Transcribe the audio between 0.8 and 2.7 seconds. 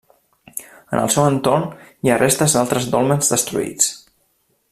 En el seu entorn hi ha restes